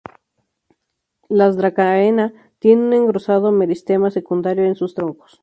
[1.29, 5.39] Las "Dracaena" tienen un engrosado meristema secundario en sus troncos.